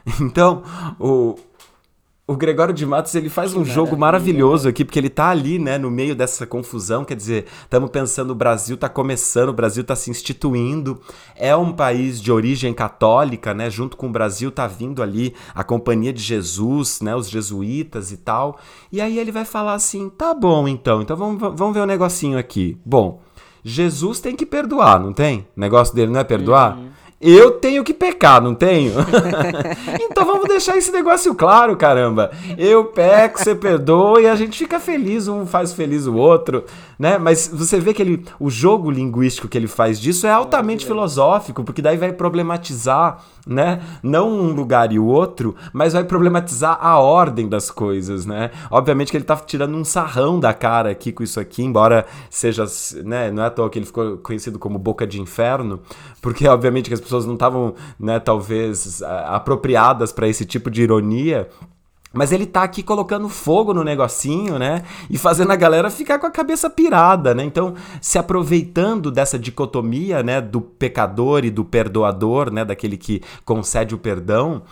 [0.20, 0.62] Então,
[1.00, 1.34] o,
[2.26, 5.76] o Gregório de Matos ele faz um jogo maravilhoso aqui, porque ele tá ali, né,
[5.76, 7.04] no meio dessa confusão.
[7.04, 10.98] Quer dizer, estamos pensando, o Brasil tá começando, o Brasil tá se instituindo.
[11.36, 13.68] É um país de origem católica, né?
[13.68, 17.14] Junto com o Brasil tá vindo ali a Companhia de Jesus, né?
[17.14, 18.58] Os jesuítas e tal.
[18.90, 22.38] E aí ele vai falar assim: tá bom, então, então vamos, vamos ver um negocinho
[22.38, 22.78] aqui.
[22.86, 23.20] Bom.
[23.64, 25.46] Jesus tem que perdoar, não tem?
[25.56, 26.76] O negócio dele não é perdoar?
[26.76, 26.88] Uhum.
[27.26, 28.92] Eu tenho que pecar, não tenho?
[29.98, 32.30] então vamos deixar esse negócio claro, caramba.
[32.58, 36.64] Eu peco, você perdoa e a gente fica feliz, um faz feliz o outro,
[36.98, 37.18] né?
[37.18, 41.64] Mas você vê que ele, o jogo linguístico que ele faz disso é altamente filosófico,
[41.64, 43.80] porque daí vai problematizar, né?
[44.02, 48.50] Não um lugar e o outro, mas vai problematizar a ordem das coisas, né?
[48.70, 52.64] Obviamente que ele tá tirando um sarrão da cara aqui com isso aqui, embora seja,
[53.02, 53.30] né?
[53.30, 55.80] Não é à toa que ele ficou conhecido como boca de inferno,
[56.20, 60.82] porque obviamente que as pessoas pessoas não estavam, né, talvez apropriadas para esse tipo de
[60.82, 61.48] ironia.
[62.14, 64.84] Mas ele tá aqui colocando fogo no negocinho, né?
[65.10, 67.44] E fazendo a galera ficar com a cabeça pirada, né?
[67.44, 73.94] Então, se aproveitando dessa dicotomia, né, do pecador e do perdoador, né, daquele que concede
[73.94, 74.62] o perdão,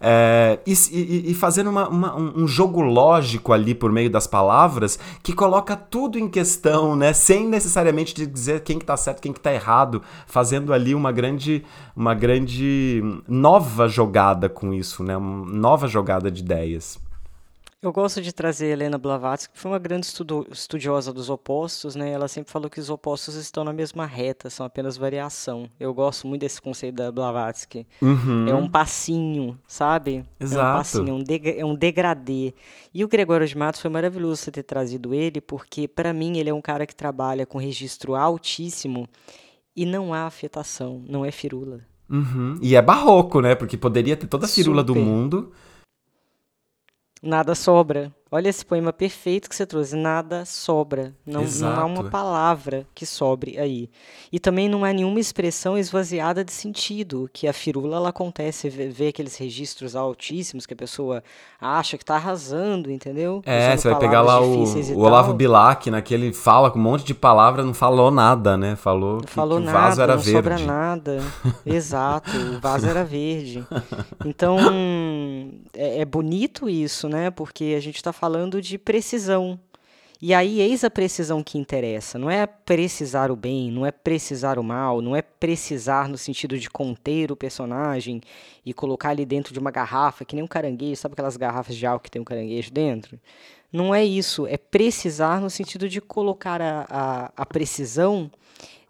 [0.00, 5.34] é, e, e, fazendo uma, uma, um jogo lógico ali por meio das palavras que
[5.34, 7.12] coloca tudo em questão, né?
[7.12, 11.62] Sem necessariamente dizer quem que tá certo, quem que tá errado, fazendo ali uma grande,
[11.94, 15.16] uma grande nova jogada com isso, né?
[15.16, 16.98] Uma nova jogada de ideias.
[17.82, 22.10] Eu gosto de trazer Helena Blavatsky, que foi uma grande estudo, estudiosa dos opostos, né?
[22.10, 25.66] Ela sempre falou que os opostos estão na mesma reta, são apenas variação.
[25.80, 27.86] Eu gosto muito desse conceito da Blavatsky.
[28.02, 28.46] Uhum.
[28.46, 30.26] É um passinho, sabe?
[30.38, 30.60] Exato.
[30.60, 32.52] É um passinho, é um, de, é um degradê.
[32.92, 36.50] E o Gregório de Matos foi maravilhoso você ter trazido ele, porque para mim ele
[36.50, 39.08] é um cara que trabalha com registro altíssimo
[39.74, 41.80] e não há afetação, não é firula.
[42.10, 42.58] Uhum.
[42.60, 43.54] E é barroco, né?
[43.54, 44.92] Porque poderia ter toda a firula Super.
[44.92, 45.50] do mundo
[47.22, 48.12] nada sobra.
[48.32, 49.96] Olha esse poema perfeito que você trouxe.
[49.96, 51.12] Nada sobra.
[51.26, 53.90] Não, não há uma palavra que sobre aí.
[54.30, 57.28] E também não há nenhuma expressão esvaziada de sentido.
[57.32, 61.24] Que a firula ela acontece, vê, vê aqueles registros altíssimos que a pessoa
[61.60, 63.42] acha que está arrasando, entendeu?
[63.44, 66.82] É, Usando você vai pegar lá o, o Olavo Bilac, naquele né, fala com um
[66.82, 68.76] monte de palavra, não falou nada, né?
[68.76, 70.36] Falou não que, falou que nada, o vaso era não verde.
[70.36, 71.18] sobra nada.
[71.66, 73.66] Exato, o vaso era verde.
[74.24, 74.58] Então,
[75.74, 77.30] é, é bonito isso, né?
[77.30, 79.58] Porque a gente está falando de precisão.
[80.20, 82.18] E aí, eis a precisão que interessa.
[82.18, 86.58] Não é precisar o bem, não é precisar o mal, não é precisar no sentido
[86.58, 88.20] de conter o personagem
[88.62, 91.00] e colocar ele dentro de uma garrafa, que nem um caranguejo.
[91.00, 93.18] Sabe aquelas garrafas de álcool que tem um caranguejo dentro?
[93.72, 94.46] Não é isso.
[94.46, 98.30] É precisar no sentido de colocar a, a, a precisão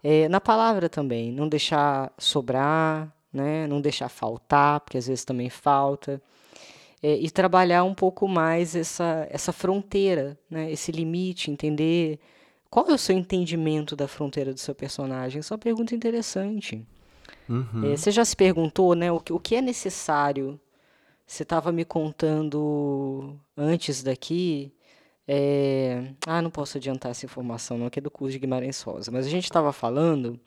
[0.03, 1.31] é, na palavra também.
[1.31, 3.65] Não deixar sobrar, né?
[3.65, 6.21] não deixar faltar, porque às vezes também falta
[7.01, 10.71] é, e trabalhar um pouco mais essa, essa fronteira, né?
[10.71, 12.19] esse limite, entender
[12.69, 15.39] qual é o seu entendimento da fronteira do seu personagem.
[15.39, 16.85] Essa é uma pergunta interessante.
[17.49, 17.91] Uhum.
[17.91, 20.59] É, você já se perguntou né, o, que, o que é necessário?
[21.25, 24.73] Você estava me contando antes daqui.
[25.27, 26.13] É...
[26.27, 29.11] Ah, não posso adiantar essa informação, não, que é do curso de Guimarães Rosa.
[29.11, 30.39] Mas a gente estava falando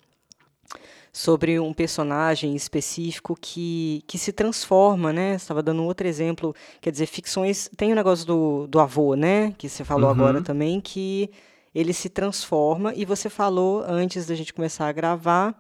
[1.15, 5.37] sobre um personagem específico que, que se transforma, né?
[5.37, 7.71] Estava dando outro exemplo, quer dizer, ficções.
[7.77, 9.55] Tem o negócio do, do avô, né?
[9.57, 10.11] Que você falou uhum.
[10.11, 11.31] agora também, que
[11.73, 12.93] ele se transforma.
[12.97, 15.57] E você falou antes da gente começar a gravar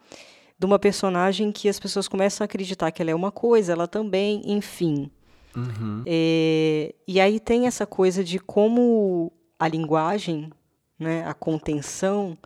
[0.58, 3.86] de uma personagem que as pessoas começam a acreditar que ela é uma coisa, ela
[3.86, 5.08] também, enfim.
[5.54, 6.02] Uhum.
[6.04, 10.50] É, e aí tem essa coisa de como a linguagem,
[10.98, 12.36] né, a contenção,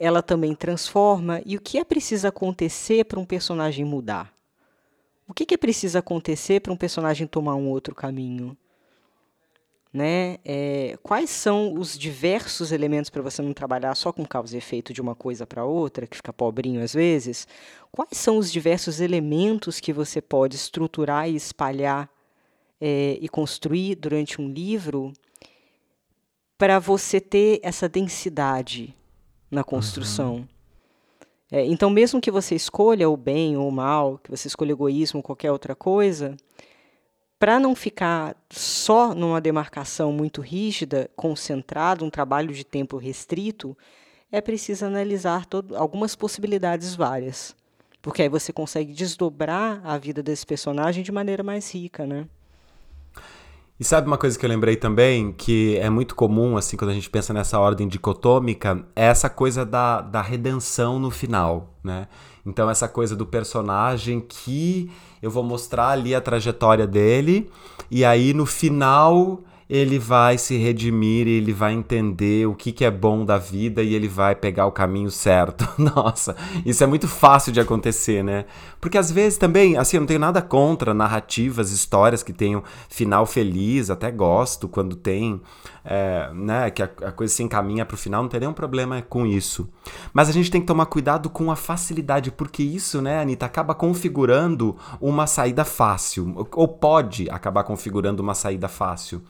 [0.00, 1.42] ela também transforma.
[1.44, 4.34] E o que é preciso acontecer para um personagem mudar?
[5.28, 8.56] O que, que é preciso acontecer para um personagem tomar um outro caminho?
[9.92, 10.38] Né?
[10.42, 14.92] É, quais são os diversos elementos para você não trabalhar só com causa e efeito
[14.92, 17.46] de uma coisa para outra, que fica pobrinho às vezes?
[17.92, 22.08] Quais são os diversos elementos que você pode estruturar e espalhar
[22.80, 25.12] é, e construir durante um livro
[26.56, 28.96] para você ter essa densidade
[29.50, 30.36] na construção.
[30.36, 30.48] Uhum.
[31.52, 35.18] É, então, mesmo que você escolha o bem ou o mal, que você escolha egoísmo
[35.18, 36.36] ou qualquer outra coisa,
[37.38, 43.76] para não ficar só numa demarcação muito rígida, concentrado, um trabalho de tempo restrito,
[44.30, 47.56] é preciso analisar todo, algumas possibilidades várias.
[48.00, 52.26] Porque aí você consegue desdobrar a vida desse personagem de maneira mais rica, né?
[53.80, 56.94] E sabe uma coisa que eu lembrei também, que é muito comum, assim, quando a
[56.94, 62.06] gente pensa nessa ordem dicotômica, é essa coisa da, da redenção no final, né?
[62.44, 64.90] Então, essa coisa do personagem que
[65.22, 67.50] eu vou mostrar ali a trajetória dele,
[67.90, 72.90] e aí no final ele vai se redimir ele vai entender o que, que é
[72.90, 75.68] bom da vida e ele vai pegar o caminho certo.
[75.78, 76.34] Nossa,
[76.66, 78.46] isso é muito fácil de acontecer, né?
[78.80, 83.24] Porque às vezes também, assim, eu não tenho nada contra narrativas, histórias que tenham final
[83.24, 85.40] feliz, até gosto quando tem,
[85.84, 89.00] é, né, que a, a coisa se encaminha para o final, não tem nenhum problema
[89.02, 89.68] com isso.
[90.12, 93.72] Mas a gente tem que tomar cuidado com a facilidade, porque isso, né, Anitta, acaba
[93.72, 99.22] configurando uma saída fácil, ou pode acabar configurando uma saída fácil.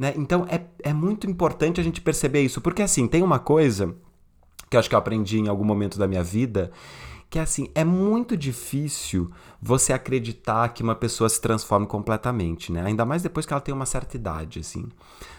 [0.00, 0.14] Né?
[0.16, 3.94] Então é, é muito importante a gente perceber isso, porque assim, tem uma coisa
[4.70, 6.70] que eu acho que eu aprendi em algum momento da minha vida,
[7.28, 12.82] que é assim, é muito difícil você acreditar que uma pessoa se transforme completamente, né?
[12.86, 14.88] Ainda mais depois que ela tem uma certa idade, assim.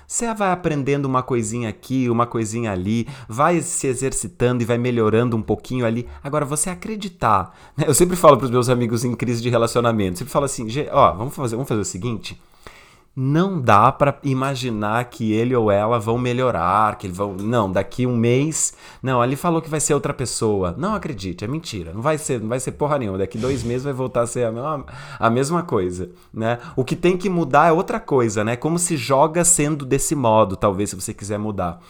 [0.08, 5.36] Você vai aprendendo uma coisinha aqui, uma coisinha ali, vai se exercitando e vai melhorando
[5.36, 6.08] um pouquinho ali.
[6.24, 7.86] Agora, você acreditar, né?
[7.88, 11.14] Eu sempre falo para os meus amigos em crise de relacionamento, sempre falo assim, ó,
[11.14, 12.40] vamos fazer, vamos fazer o seguinte,
[13.14, 18.08] não dá para imaginar que ele ou ela vão melhorar, que eles vão, não, daqui
[18.08, 20.74] um mês, não, ele falou que vai ser outra pessoa.
[20.78, 21.92] Não acredite, é mentira.
[21.94, 23.18] Não vai ser, não vai ser porra nenhuma.
[23.18, 24.86] Daqui dois meses vai voltar a ser a mesma,
[25.20, 26.58] a mesma coisa, né?
[26.76, 28.56] O que tem que mudar é outra coisa, né?
[28.56, 31.82] Como se joga sendo desse modo, talvez se você quiser mudar.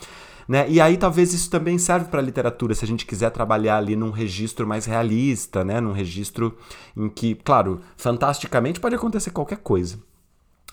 [0.48, 0.66] Né?
[0.68, 3.96] E aí talvez isso também serve para a literatura, se a gente quiser trabalhar ali
[3.96, 5.80] num registro mais realista, né?
[5.80, 6.58] Num registro
[6.98, 10.00] em que, claro, fantasticamente pode acontecer qualquer coisa.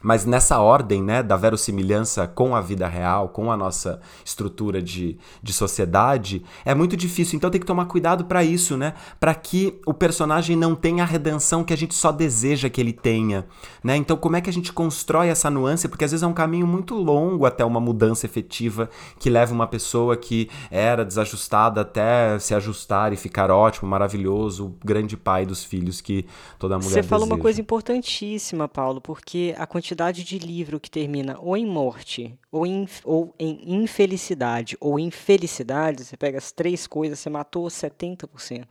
[0.00, 5.18] Mas nessa ordem né, da verossimilhança com a vida real, com a nossa estrutura de,
[5.42, 7.36] de sociedade, é muito difícil.
[7.36, 8.94] Então tem que tomar cuidado para isso, né?
[9.18, 12.92] Para que o personagem não tenha a redenção que a gente só deseja que ele
[12.92, 13.46] tenha.
[13.82, 13.96] Né?
[13.96, 15.88] Então, como é que a gente constrói essa nuance?
[15.88, 18.88] Porque às vezes é um caminho muito longo até uma mudança efetiva
[19.18, 24.76] que leva uma pessoa que era desajustada até se ajustar e ficar ótimo, maravilhoso, o
[24.84, 26.24] grande pai dos filhos que
[26.58, 30.90] toda mulher Você falou uma coisa importantíssima, Paulo, porque a quantidade quantidade de livro que
[30.90, 36.52] termina ou em morte, ou em, ou em infelicidade, ou em felicidade, você pega as
[36.52, 38.66] três coisas, você matou 70%.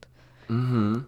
[0.48, 1.04] Uhum.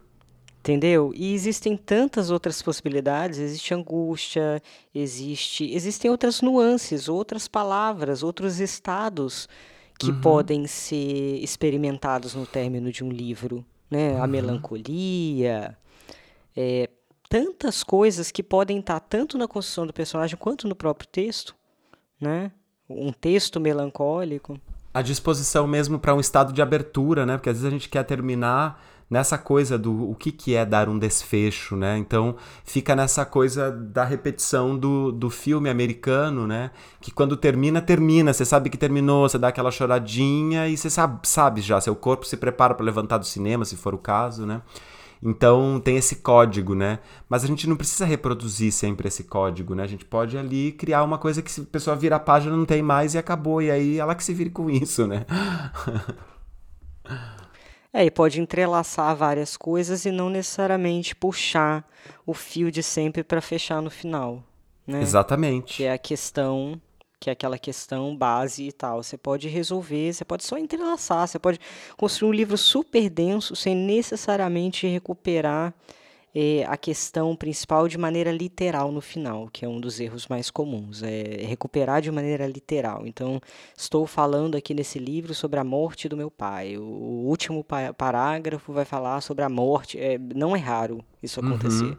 [0.61, 1.11] Entendeu?
[1.15, 4.61] E existem tantas outras possibilidades, existe angústia,
[4.93, 9.47] existe, existem outras nuances, outras palavras, outros estados
[9.97, 10.21] que Uhum.
[10.21, 14.17] podem ser experimentados no término de um livro, né?
[14.17, 14.27] A Uhum.
[14.27, 15.77] melancolia,
[16.57, 16.89] é,
[17.29, 21.55] tantas coisas que podem estar tanto na construção do personagem quanto no próprio texto,
[22.19, 22.51] né?
[22.89, 24.59] Um texto melancólico.
[24.91, 27.37] A disposição mesmo para um estado de abertura, né?
[27.37, 30.89] Porque às vezes a gente quer terminar nessa coisa do o que, que é dar
[30.89, 31.97] um desfecho, né?
[31.99, 36.71] Então fica nessa coisa da repetição do, do filme americano, né?
[36.99, 38.33] Que quando termina, termina.
[38.33, 42.25] Você sabe que terminou, você dá aquela choradinha e você sabe, sabe já, seu corpo
[42.25, 44.61] se prepara para levantar do cinema, se for o caso, né?
[45.21, 46.99] Então tem esse código, né?
[47.27, 49.83] Mas a gente não precisa reproduzir sempre esse código, né?
[49.83, 52.65] A gente pode ali criar uma coisa que se a pessoa vira a página não
[52.65, 53.61] tem mais e acabou.
[53.61, 55.25] E aí ela que se vire com isso, né?
[57.91, 61.83] É, e pode entrelaçar várias coisas e não necessariamente puxar
[62.23, 64.43] o fio de sempre para fechar no final,
[64.85, 65.01] né?
[65.01, 65.77] Exatamente.
[65.77, 66.79] Que é a questão,
[67.19, 69.03] que é aquela questão base e tal.
[69.03, 71.59] Você pode resolver, você pode só entrelaçar, você pode
[71.97, 75.73] construir um livro super denso sem necessariamente recuperar
[76.33, 80.51] eh, a questão principal de maneira literal no final, que é um dos erros mais
[80.51, 83.05] comuns, é recuperar de maneira literal.
[83.05, 83.41] Então,
[83.75, 86.77] estou falando aqui nesse livro sobre a morte do meu pai.
[86.77, 86.83] O
[87.27, 89.99] último pa- parágrafo vai falar sobre a morte.
[89.99, 91.97] É, não é raro isso acontecer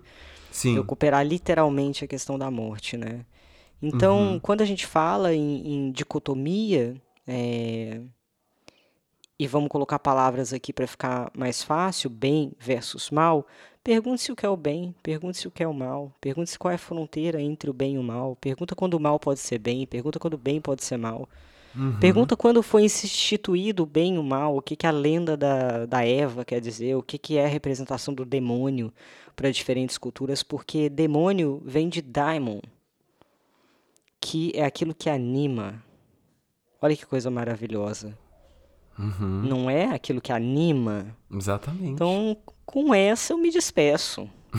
[0.51, 0.75] Sim.
[0.77, 3.25] recuperar literalmente a questão da morte, né?
[3.83, 6.95] Então, quando a gente fala em, em dicotomia,
[7.27, 8.01] é,
[9.39, 13.47] e vamos colocar palavras aqui para ficar mais fácil, bem versus mal,
[13.83, 16.75] pergunte-se o que é o bem, pergunte-se o que é o mal, pergunte-se qual é
[16.75, 19.87] a fronteira entre o bem e o mal, pergunta quando o mal pode ser bem,
[19.87, 21.27] pergunta quando o bem pode ser mal.
[22.01, 25.87] Pergunta quando foi instituído o bem e o mal, o que, que a lenda da,
[25.87, 28.93] da Eva quer dizer, o que, que é a representação do demônio
[29.35, 32.61] para diferentes culturas, porque demônio vem de daimon,
[34.21, 35.83] que é aquilo que anima.
[36.83, 38.17] Olha que coisa maravilhosa.
[38.99, 41.07] Não é aquilo que anima?
[41.33, 41.87] Exatamente.
[41.89, 44.29] Então, com essa eu me despeço.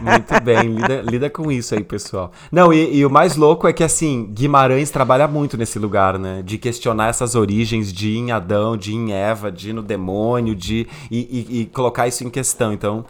[0.00, 2.32] Muito bem, lida, lida com isso aí, pessoal.
[2.50, 6.42] Não, e, e o mais louco é que, assim, Guimarães trabalha muito nesse lugar, né?
[6.42, 11.18] De questionar essas origens de em Adão, de em Eva, de no demônio, de e,
[11.20, 12.72] e- e colocar isso em questão.
[12.72, 13.04] Então,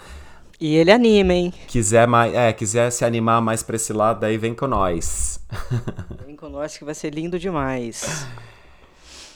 [0.60, 1.52] E ele anima, hein?
[1.66, 5.40] quiser mais, é, quiser se animar mais pra esse lado, aí vem com nós.
[6.26, 8.26] Vem com nós que vai ser lindo demais.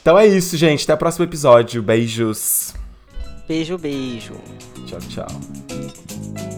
[0.01, 0.83] Então é isso, gente.
[0.83, 1.81] Até o próximo episódio.
[1.83, 2.73] Beijos.
[3.47, 4.35] Beijo, beijo.
[4.85, 6.48] Tchau, tchau.